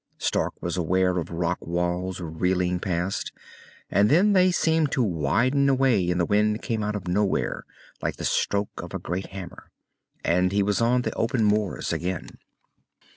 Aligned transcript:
Stark 0.17 0.55
was 0.63 0.77
aware 0.77 1.19
of 1.19 1.29
rock 1.29 1.59
walls 1.61 2.19
reeling 2.19 2.79
past, 2.79 3.31
and 3.91 4.09
then 4.09 4.33
they 4.33 4.49
seemed 4.51 4.91
to 4.93 5.03
widen 5.03 5.69
away 5.69 6.09
and 6.09 6.19
the 6.19 6.25
wind 6.25 6.63
came 6.63 6.81
out 6.81 6.95
of 6.95 7.07
nowhere 7.07 7.65
like 8.01 8.15
the 8.15 8.25
stroke 8.25 8.81
of 8.81 8.95
a 8.95 8.97
great 8.99 9.27
hammer, 9.27 9.69
and 10.23 10.51
he 10.51 10.63
was 10.63 10.81
on 10.81 11.03
the 11.03 11.13
open 11.13 11.43
moors 11.43 11.93
again. 11.93 12.39